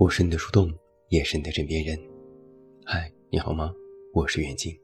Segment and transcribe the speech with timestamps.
[0.00, 0.72] 我是你的树洞，
[1.10, 1.94] 也是你的枕边人。
[2.86, 3.70] 嗨，你好吗？
[4.14, 4.74] 我是袁静。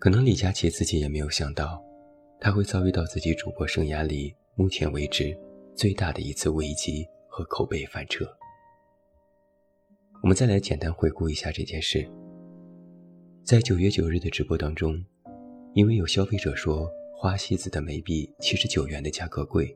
[0.00, 1.80] 可能李佳琦自己也没有想到，
[2.40, 5.32] 他会遭遇到自己主播生涯里目前为止
[5.76, 8.26] 最大的一次危机和口碑翻车。
[10.20, 12.04] 我们再来简单回顾一下这件事。
[13.44, 15.00] 在九月九日的直播当中，
[15.74, 19.72] 因为有消费者说花西子的眉笔七十九元的价格贵，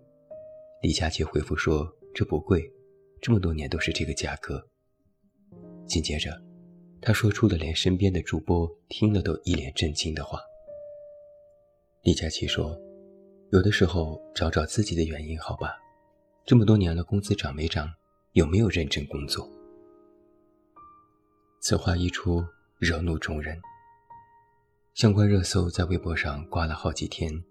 [0.82, 2.68] 李佳琦回复说这不贵。
[3.26, 4.64] 这么多年都是这个价格。
[5.84, 6.40] 紧接着，
[7.02, 10.38] 他说出了连身边的主播听了都一脸震惊的话。
[12.04, 12.80] 李佳琦说
[13.50, 15.76] ：“有的时候找找自己的原因，好吧？
[16.44, 17.92] 这么多年了，工资涨没涨？
[18.34, 19.50] 有没有认真工作？”
[21.60, 22.44] 此话一出，
[22.78, 23.60] 惹怒众人。
[24.94, 27.42] 相关热搜在微博上挂了好几天，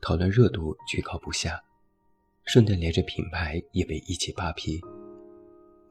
[0.00, 1.62] 讨论热度居高不下，
[2.46, 4.80] 顺带连着品牌也被一起扒皮。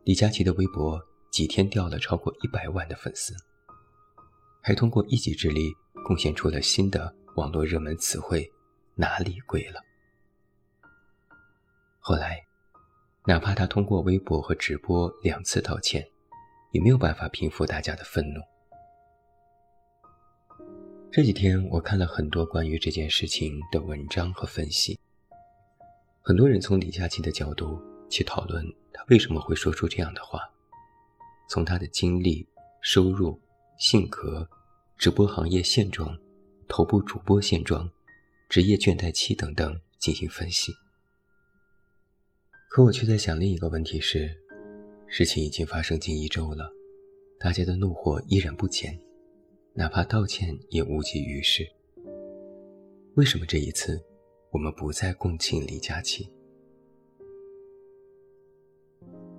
[0.07, 0.97] 李佳琦的微博
[1.29, 3.35] 几天掉了超过一百万的粉丝，
[4.61, 5.69] 还通过一己之力
[6.05, 8.49] 贡献出了新的网络热门词汇
[8.95, 9.81] “哪里贵了”。
[11.99, 12.41] 后来，
[13.25, 16.07] 哪怕他通过微博和直播两次道歉，
[16.71, 18.39] 也没有办法平复大家的愤怒。
[21.11, 24.97] 这几天我看了很多关于这件事情的文章和分析，
[26.21, 27.77] 很多人从李佳琦的角度
[28.09, 28.65] 去讨论。
[28.93, 30.41] 他为什么会说出这样的话？
[31.49, 32.45] 从他的经历、
[32.81, 33.39] 收入、
[33.77, 34.49] 性格、
[34.97, 36.17] 直播行业现状、
[36.67, 37.89] 头部主播现状、
[38.49, 40.73] 职业倦怠期等等进行分析。
[42.69, 44.35] 可我却在想另一个问题是：
[45.07, 46.69] 事情已经发生近一周了，
[47.39, 48.99] 大家的怒火依然不减，
[49.73, 51.65] 哪怕道歉也无济于事。
[53.15, 54.03] 为什么这一次
[54.51, 56.29] 我们不再共情李佳琦？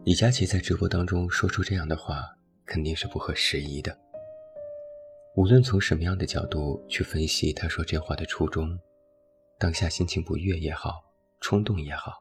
[0.09, 3.95] 李佳琦在直播当中说出这样的话，肯定是不合时宜的。
[5.37, 8.75] 无论从什么样的角度去分析他说这话的初衷，
[9.59, 11.05] 当下心情不悦也好，
[11.43, 12.15] 冲动也好，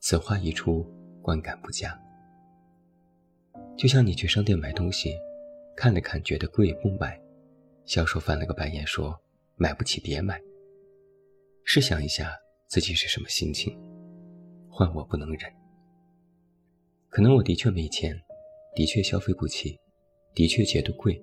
[0.00, 0.82] 此话一出，
[1.20, 1.94] 观感不佳。
[3.76, 5.14] 就像你去商店买东西，
[5.76, 7.20] 看了看觉得贵不买，
[7.84, 9.14] 销售翻了个白眼说
[9.56, 10.40] 买不起别买。
[11.64, 12.34] 试想一下
[12.66, 13.78] 自己是什么心情，
[14.70, 15.63] 换我不能忍。
[17.14, 18.20] 可能我的确没钱，
[18.74, 19.78] 的确消费不起，
[20.34, 21.16] 的确觉得贵，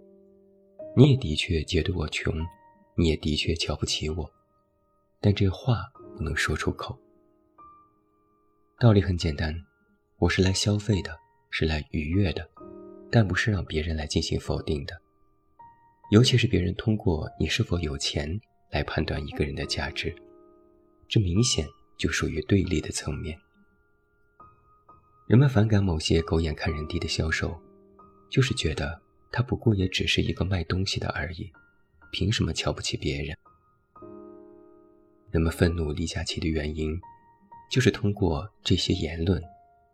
[0.96, 2.34] 你也的确觉得我穷，
[2.96, 4.31] 你也的确瞧不起我，
[5.19, 5.84] 但这话
[6.16, 6.97] 不能说出口。
[8.79, 9.53] 道理很简单，
[10.18, 11.12] 我是来消费的，
[11.50, 12.50] 是来愉悦的，
[13.12, 14.97] 但不是让别人来进行否定的。
[16.13, 20.16] 尤其是别人通过你是否有钱来判断一个人的价值，
[21.09, 23.38] 这明显就属于对立的层面。
[25.31, 27.58] 人们反感某些狗眼看人低的销售，
[28.30, 31.50] 就是觉得他不过也只是一个卖东西的而已，
[32.12, 33.34] 凭什么瞧不起别人？
[35.30, 37.00] 人们愤怒李佳琦的原因，
[37.72, 39.41] 就是通过这些言论，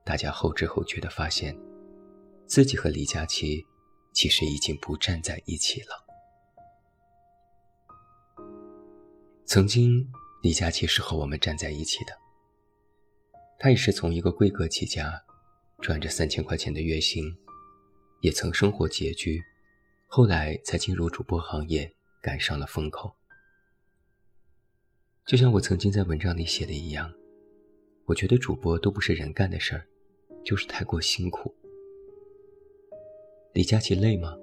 [0.03, 1.56] 大家后知后觉地发现，
[2.47, 3.64] 自己和李佳琦
[4.14, 6.03] 其实已经不站在一起了。
[9.46, 10.12] 曾经，
[10.42, 12.18] 李佳琦是和我们站在一起的，
[13.59, 15.24] 他也是从一个贵客起家。
[15.82, 17.24] 赚着三千块钱的月薪，
[18.22, 19.42] 也曾生活拮据，
[20.08, 23.16] 后来才进入主播行业，赶上了风口。
[25.26, 27.14] 就像我曾经在文章里写的一样，
[28.06, 29.88] 我觉得主播都不是人干的事儿，
[30.44, 31.54] 就是太过辛苦。
[33.54, 34.36] 李佳琦累吗？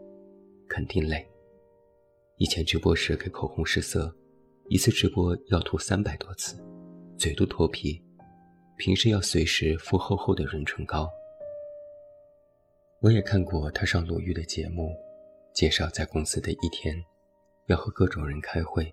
[0.68, 1.26] 肯定累。
[2.36, 4.14] 以前直播时给口红试色，
[4.68, 6.56] 一次直播要涂三百多次，
[7.18, 8.00] 嘴都脱皮，
[8.76, 11.08] 平时要随时敷厚厚的润唇膏。
[13.04, 14.96] 我也看过他上鲁豫的节目，
[15.52, 16.96] 介绍在公司的一天，
[17.66, 18.90] 要和各种人开会，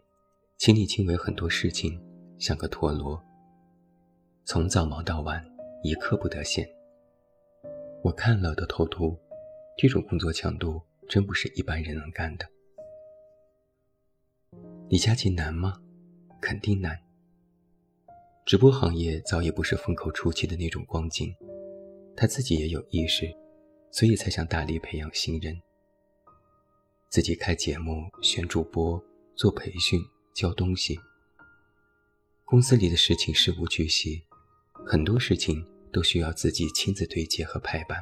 [0.58, 1.98] 亲力亲为很多事情，
[2.38, 3.18] 像个陀螺。
[4.44, 5.42] 从早忙到晚，
[5.81, 6.68] 一刻不得闲。
[8.04, 9.18] 我看了都头秃，
[9.78, 12.46] 这种工作强度真不是一般人能干的。
[14.90, 15.81] 李佳琦难吗？
[16.42, 17.00] 肯定难。
[18.46, 21.34] 直播行业早已不是风口初期的那种光景，
[22.13, 23.34] 他自己也有意识。
[23.92, 25.62] 所以才想大力培养新人，
[27.10, 29.04] 自己开节目、选主播、
[29.36, 30.02] 做培训、
[30.34, 30.98] 教东西。
[32.46, 34.24] 公司里的事情事无巨细，
[34.86, 38.02] 很多事情都需要自己亲自对接和排版。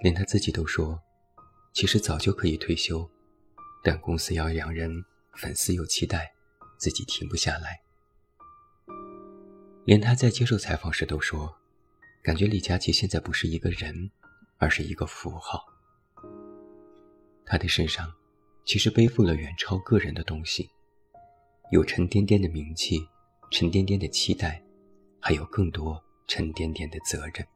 [0.00, 1.00] 连他自己都说，
[1.72, 3.08] 其实早就可以退休，
[3.82, 5.04] 但公司要养人，
[5.34, 6.34] 粉丝有期待，
[6.76, 7.80] 自己停不下来。
[9.84, 11.60] 连他在接受采访时都说。
[12.24, 14.10] 感觉李佳琦现在不是一个人，
[14.56, 15.62] 而是一个符号。
[17.44, 18.10] 他的身上
[18.64, 20.70] 其实背负了远超个人的东西，
[21.70, 23.06] 有沉甸甸的名气，
[23.50, 24.62] 沉甸甸的期待，
[25.20, 27.46] 还有更多沉甸甸的责任。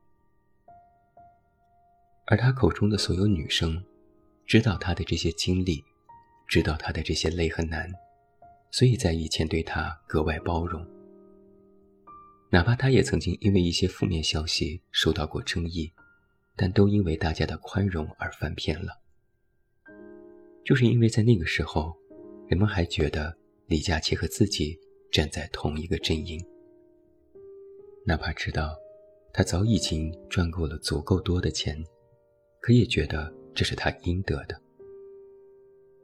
[2.27, 3.83] 而他口中的所有女生，
[4.45, 5.83] 知道他的这些经历，
[6.47, 7.91] 知道他的这些累和难，
[8.71, 10.87] 所以在以前对他格外包容。
[12.51, 15.93] 哪怕他也曾经因为一些负面消息受到过争议，
[16.57, 19.01] 但都因为大家的宽容而翻篇了。
[20.65, 21.95] 就是因为在那个时候，
[22.47, 23.37] 人们还觉得
[23.67, 24.79] 李佳琦和自己
[25.13, 26.43] 站在同一个阵营。
[28.07, 28.75] 哪怕知道
[29.33, 31.85] 他早已经赚够了足够多的钱，
[32.61, 34.59] 可也觉得这是他应得的。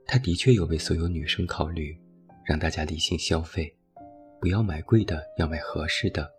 [0.05, 1.99] 他的确有为所有女生考虑，
[2.45, 3.75] 让大家理性消费。
[4.45, 6.31] 不要买贵的，要买合适的，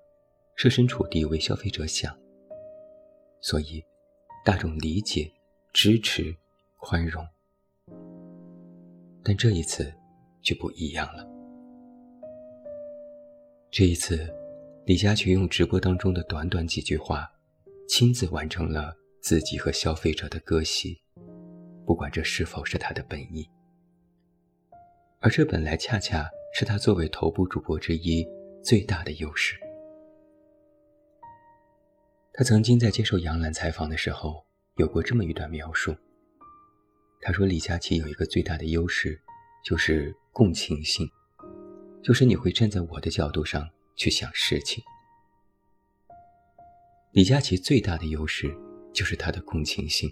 [0.53, 2.15] 设身处地为消费者想。
[3.41, 3.83] 所以，
[4.45, 5.27] 大众理解、
[5.73, 6.31] 支持、
[6.77, 7.27] 宽容。
[9.23, 9.91] 但这一次
[10.43, 11.27] 就不一样了。
[13.71, 14.31] 这一次，
[14.85, 17.27] 李佳琦用直播当中的短短几句话，
[17.87, 20.95] 亲自完成了自己和消费者的割席，
[21.87, 23.49] 不管这是否是他的本意。
[25.21, 26.29] 而这本来恰恰。
[26.57, 28.25] 是他作为头部主播之一
[28.63, 29.59] 最大的优势。
[32.31, 34.41] 他曾经在接受杨澜采访的时候
[34.77, 35.93] 有过这么一段描述。
[37.19, 39.21] 他说：“李佳琦有一个最大的优势，
[39.65, 41.05] 就是共情性，
[42.01, 44.81] 就是你会站在我的角度上去想事情。
[47.11, 48.55] 李佳琦最大的优势
[48.93, 50.09] 就是他的共情性。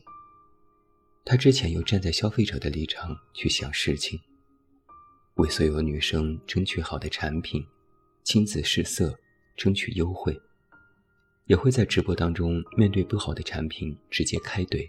[1.24, 4.20] 他之前又站在消费者的立场去想事情。”
[5.36, 7.66] 为所有女生争取好的产品，
[8.24, 9.18] 亲自试色，
[9.56, 10.40] 争取优惠，
[11.46, 14.88] 也会在直播当中面对不好的产品直接开怼，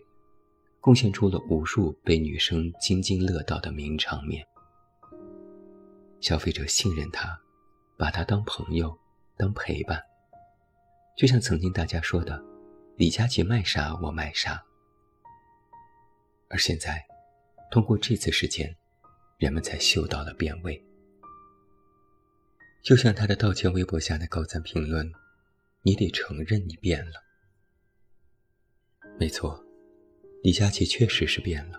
[0.81, 4.47] 贡献出了无数被女生津津乐道的名场面。
[6.21, 7.41] 消费者信任他，
[7.97, 8.95] 把他当朋友，
[9.39, 10.03] 当陪伴，
[11.17, 12.45] 就像曾经大家说的
[12.97, 14.63] ：“李佳琦卖啥我买啥。”
[16.49, 17.03] 而现在，
[17.71, 18.77] 通过这次事件。
[19.45, 20.83] 人们才嗅到了变味。
[22.83, 25.13] 就像他的道歉微博下的高赞评论
[25.85, 27.13] ：“你得承认你变了。”
[29.21, 29.63] 没错，
[30.43, 31.79] 李佳琦确实是变了。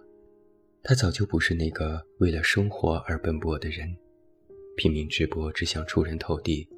[0.84, 3.98] 他早就不是那个为了生活而奔波的人，
[4.78, 6.70] 拼命直播只想出人头地，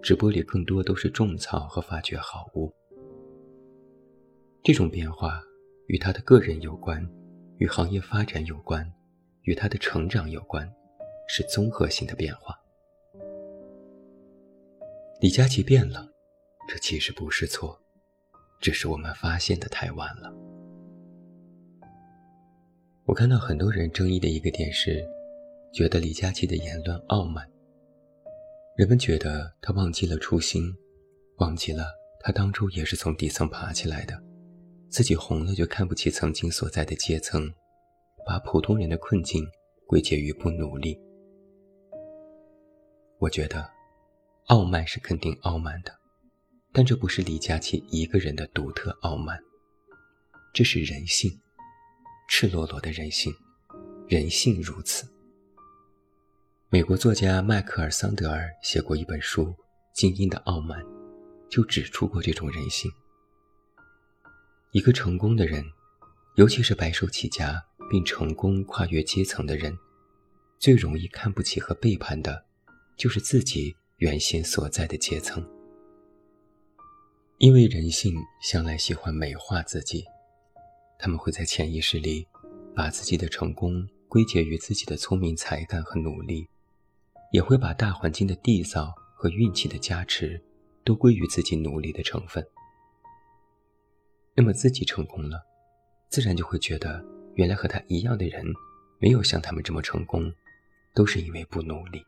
[0.00, 2.72] 直播里更多都是种草和发掘好物。
[4.62, 5.42] 这种变化
[5.88, 7.04] 与他的个人有关，
[7.56, 8.88] 与行业发展有关。
[9.48, 10.70] 与他的成长有关，
[11.26, 12.54] 是综合性的变化。
[15.20, 16.06] 李佳琦变了，
[16.68, 17.80] 这其实不是错，
[18.60, 20.30] 只是我们发现的太晚了。
[23.06, 25.02] 我看到很多人争议的一个点是，
[25.72, 27.50] 觉得李佳琦的言论傲慢。
[28.76, 30.70] 人们觉得他忘记了初心，
[31.38, 31.86] 忘记了
[32.20, 34.22] 他当初也是从底层爬起来的，
[34.90, 37.50] 自己红了就看不起曾经所在的阶层。
[38.28, 39.42] 把普通人的困境
[39.86, 41.00] 归结于不努力，
[43.16, 43.66] 我觉得
[44.48, 45.98] 傲慢是肯定傲慢的，
[46.70, 49.42] 但这不是李佳琦一个人的独特傲慢，
[50.52, 51.40] 这是人性，
[52.28, 53.32] 赤裸裸的人性，
[54.06, 55.10] 人性如此。
[56.68, 59.46] 美国作家迈克尔·桑德尔写过一本书
[59.94, 60.84] 《精英的傲慢》，
[61.48, 62.92] 就指出过这种人性。
[64.72, 65.64] 一个成功的人，
[66.36, 67.64] 尤其是白手起家。
[67.88, 69.76] 并成功跨越阶层的人，
[70.58, 72.44] 最容易看不起和背叛的，
[72.96, 75.46] 就是自己原先所在的阶层。
[77.38, 80.04] 因为人性向来喜欢美化自己，
[80.98, 82.26] 他们会在潜意识里，
[82.74, 86.48] 把自己的成功归结于自己的聪明才干和努力，
[87.32, 90.42] 也会把大环境的缔造和运气的加持，
[90.84, 92.44] 都归于自己努力的成分。
[94.34, 95.40] 那么自己成功了，
[96.10, 97.17] 自然就会觉得。
[97.38, 98.44] 原来和他一样的人，
[98.98, 100.32] 没有像他们这么成功，
[100.92, 102.02] 都是因为不努力。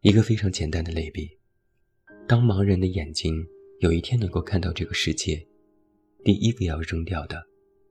[0.00, 1.28] 一个非常简单的类比：
[2.26, 3.46] 当盲人的眼睛
[3.80, 5.46] 有一天能够看到这个世界，
[6.24, 7.46] 第一个要扔掉的，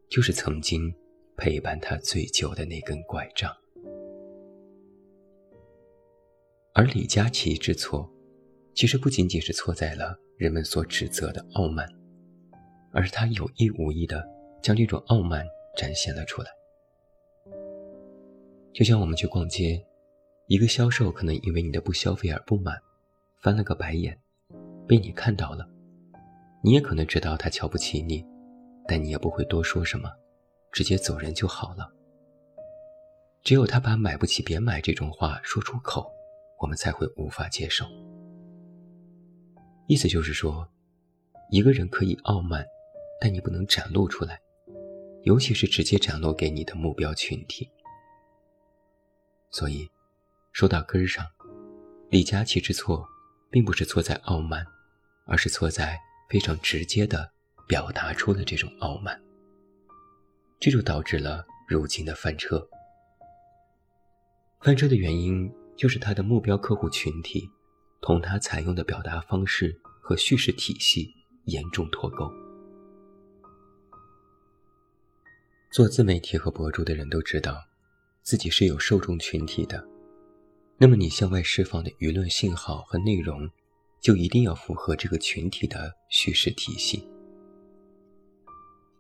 [0.10, 0.92] 就是曾经
[1.38, 3.56] 陪伴他最久的那根拐杖。
[6.74, 8.12] 而李佳琦之错，
[8.74, 11.88] 其实不仅仅是错在了人们所指责的傲慢，
[12.92, 14.41] 而是他有意无意的。
[14.62, 16.50] 将这种傲慢展现了出来，
[18.74, 19.84] 就像我们去逛街，
[20.48, 22.80] 一个销售可能因为你的不消费而不满，
[23.40, 24.18] 翻了个白眼，
[24.88, 25.68] 被你看到了，
[26.64, 28.26] 你也可能知道他瞧不起你，
[28.88, 30.12] 但你也不会多说什么，
[30.72, 31.92] 直接走人就好了。
[33.44, 36.08] 只有他把“买不起别买”这种话说出口，
[36.60, 37.84] 我们才会无法接受。
[39.88, 40.70] 意思就是说，
[41.50, 42.64] 一个人可以傲慢，
[43.20, 44.40] 但你不能展露出来，
[45.24, 47.70] 尤其是直接展露给你的目标群体。
[49.50, 49.90] 所以，
[50.52, 51.26] 说到根儿上，
[52.10, 53.08] 李佳琦之错，
[53.50, 54.66] 并不是错在傲慢，
[55.26, 56.00] 而是错在
[56.30, 57.30] 非常直接的
[57.68, 59.22] 表达出了这种傲慢，
[60.60, 62.66] 这就导致了如今的翻车。
[64.62, 67.50] 翻车的原因就是他的目标客户群体，
[68.02, 71.14] 同他采用的表达方式和叙事体系
[71.46, 72.32] 严重脱钩。
[75.72, 77.64] 做自媒体和博主的人都知道，
[78.22, 79.82] 自己是有受众群体的，
[80.78, 83.50] 那么你向外释放的舆论信号和内容，
[84.02, 87.08] 就一定要符合这个群体的叙事体系。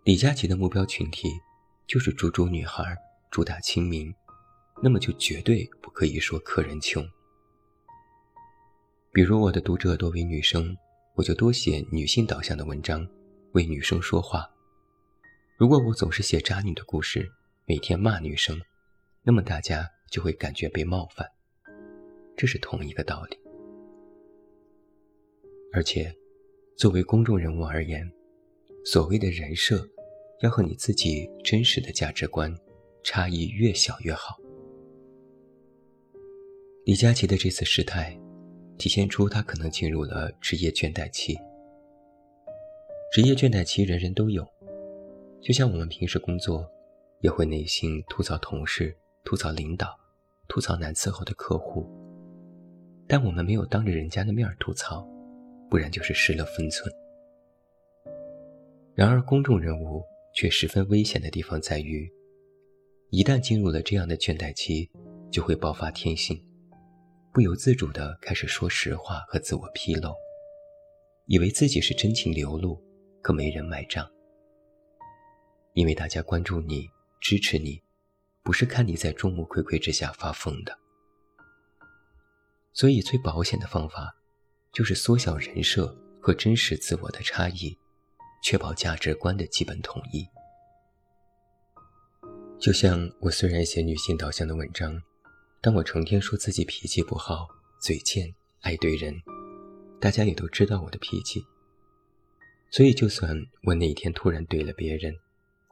[0.05, 1.27] 李佳琦的目标群体
[1.85, 2.97] 就是猪猪女孩，
[3.29, 4.13] 主打亲民。
[4.81, 7.05] 那么就绝对不可以说客人穷。
[9.11, 10.75] 比如我的读者多为女生，
[11.15, 13.05] 我就多写女性导向的文章，
[13.51, 14.49] 为女生说话。
[15.62, 17.32] 如果我总是写渣女的故事，
[17.68, 18.60] 每天骂女生，
[19.22, 21.24] 那么大家就会感觉被冒犯。
[22.36, 23.38] 这是同一个道理。
[25.72, 26.12] 而且，
[26.75, 28.12] 作为公众人物而言，
[28.84, 29.88] 所谓的人设，
[30.41, 32.51] 要和你自己真实的价值观
[33.03, 34.36] 差异越小越好。
[36.86, 38.20] 李佳琦的这次失态，
[38.80, 41.38] 体现出他可能进入了职业倦怠期。
[43.13, 44.44] 职业倦怠期人人都有，
[45.41, 46.69] 就像我们平时工作，
[47.21, 50.00] 也会内心吐槽同事、吐槽领导、
[50.48, 51.89] 吐槽难伺候的客户，
[53.07, 55.03] 但我们没有当着人家的面吐槽，
[55.67, 56.93] 不然就是失了分寸。
[58.93, 60.03] 然而，公众人物
[60.36, 62.07] 却十分危险的地方在于，
[63.10, 64.91] 一旦进入了这样的倦怠期，
[65.31, 66.39] 就会爆发天性。
[67.33, 70.13] 不由自主地开始说实话和自我披露，
[71.25, 72.79] 以为自己是真情流露，
[73.24, 74.07] 可没人买账。
[75.73, 77.81] 因为大家关注你、支持你，
[78.43, 80.77] 不是看你在众目睽睽之下发疯的。
[82.73, 84.15] 所以，最保险的方法，
[84.71, 87.77] 就是缩小人设和真实自我的差异，
[88.43, 90.27] 确保价值观的基本统一。
[92.59, 95.01] 就像我虽然写女性导向的文章。
[95.63, 97.47] 但我成天说自己脾气不好、
[97.79, 99.13] 嘴贱、爱怼人，
[99.99, 101.45] 大家也都知道我的脾气。
[102.71, 105.15] 所以，就算我哪天突然怼了别人，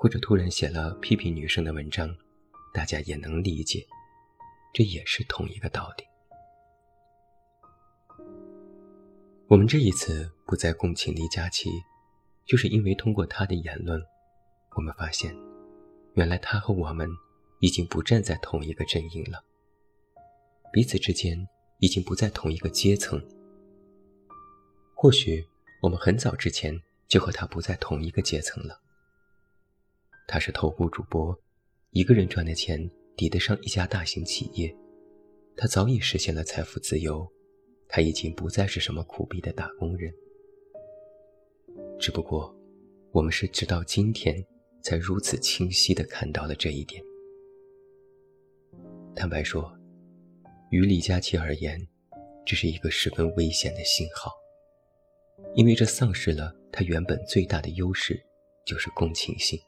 [0.01, 2.15] 或者突然写了批评女生的文章，
[2.73, 3.85] 大家也能理解，
[4.73, 6.05] 这也是同一个道理。
[9.47, 11.69] 我们这一次不再共情李佳琦，
[12.45, 14.01] 就是因为通过他的言论，
[14.77, 15.35] 我们发现，
[16.13, 17.09] 原来他和我们
[17.59, 19.43] 已经不站在同一个阵营了。
[20.71, 21.45] 彼此之间
[21.79, 23.21] 已经不在同一个阶层。
[24.95, 25.45] 或许
[25.81, 28.79] 我们很早之前就和他不在同一个阶层了。
[30.31, 31.35] 他是头部主播，
[31.89, 32.79] 一个人赚的钱
[33.17, 34.71] 抵得上一家大型企业，
[35.57, 37.27] 他早已实现了财富自由，
[37.87, 40.13] 他已经不再是什么苦逼的打工人。
[41.97, 42.55] 只不过，
[43.11, 44.35] 我们是直到今天
[44.83, 47.03] 才如此清晰地看到了这一点。
[49.15, 49.75] 坦白说。
[50.69, 51.81] 于李佳琦而言，
[52.45, 54.31] 这是一个十分危险的信号，
[55.55, 58.23] 因为这丧失了他原本最大的优势，
[58.67, 59.59] 就是共情性。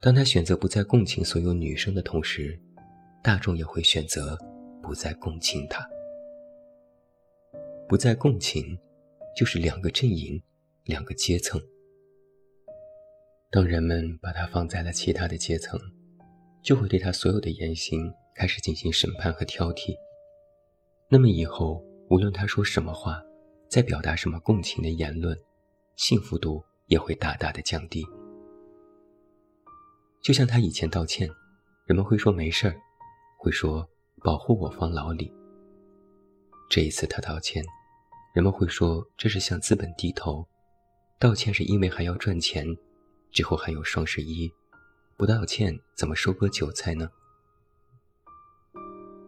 [0.00, 2.58] 当他选择不再共情所有女生的同时，
[3.22, 4.34] 大众也会选择
[4.82, 5.86] 不再共情他。
[7.86, 8.78] 不再共情，
[9.36, 10.42] 就是两个阵营，
[10.84, 11.60] 两个阶层。
[13.50, 15.78] 当人们把他放在了其他的阶层，
[16.62, 18.12] 就会对他所有的言行。
[18.32, 19.94] 开始进行审判和挑剔，
[21.10, 23.22] 那么以后无论他说什么话，
[23.68, 25.38] 在表达什么共情的言论，
[25.96, 28.02] 幸福度也会大大的降低。
[30.22, 31.28] 就像他以前道歉，
[31.86, 32.76] 人们会说没事儿，
[33.38, 33.88] 会说
[34.22, 35.32] 保护我方老李。
[36.68, 37.64] 这一次他道歉，
[38.34, 40.46] 人们会说这是向资本低头，
[41.18, 42.66] 道歉是因为还要赚钱，
[43.32, 44.52] 之后还有双十一，
[45.16, 47.10] 不道歉怎么收割韭菜呢？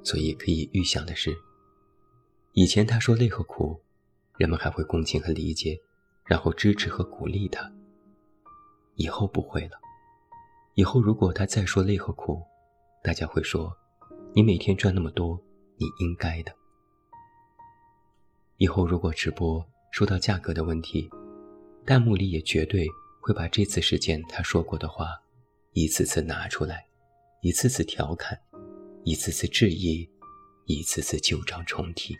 [0.05, 1.35] 所以可以预想的是，
[2.53, 3.81] 以前他说累和苦，
[4.37, 5.81] 人们还会共情和理解，
[6.27, 7.73] 然后支持和鼓励他。
[8.97, 9.81] 以后不会了，
[10.75, 12.43] 以后如果他再说累和苦，
[13.03, 13.77] 大家会说
[14.35, 15.39] ：“你每天赚那么多，
[15.77, 16.53] 你应该的。”
[18.57, 21.11] 以后如果直播说到价格的问题，
[21.85, 22.87] 弹幕里也绝对
[23.21, 25.09] 会把这次事件他说过的话，
[25.73, 26.87] 一次次拿出来，
[27.43, 28.41] 一次次调侃，
[29.05, 30.09] 一次次质疑，
[30.65, 32.17] 一次次旧账重提。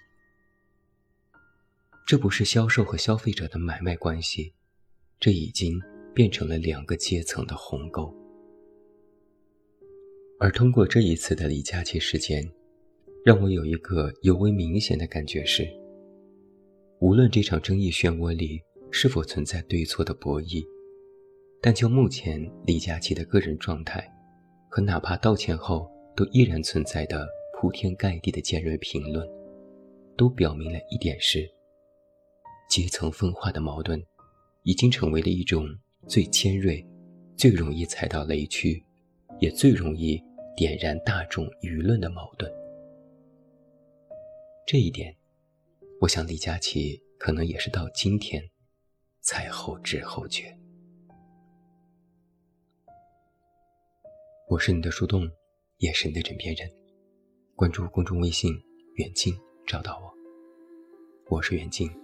[2.07, 4.53] 这不是销售和消费者的买卖关系，
[5.19, 5.81] 这已经
[6.13, 8.15] 变成了两个阶层的鸿沟。
[10.43, 12.45] 而通过这一次的李佳琦事件，
[13.25, 15.65] 让我有一个尤为明显的感觉是：
[16.99, 20.67] 无论这场争议漩涡里是否存在对错的博弈，
[21.61, 24.05] 但就目前李佳琦的个人状态，
[24.69, 29.25] 和哪怕道歉后都依然存在的铺天盖地的尖锐评论，
[30.17, 31.49] 都表明了一点是：
[32.69, 34.05] 阶层分化的矛盾，
[34.65, 35.69] 已经成为了一种
[36.09, 36.85] 最尖锐、
[37.37, 38.83] 最容易踩到雷区，
[39.39, 40.21] 也最容易。
[40.55, 42.53] 点燃大众舆论的矛盾，
[44.67, 45.17] 这一点，
[45.99, 48.43] 我想李佳琦可能也是到今天
[49.23, 50.55] 才后知后觉。
[54.49, 55.27] 我是你的树洞，
[55.79, 56.71] 也是你的枕边人。
[57.57, 58.53] 关注公众微信
[58.97, 59.35] “远近”，
[59.67, 60.13] 找到我。
[61.31, 62.02] 我是远近。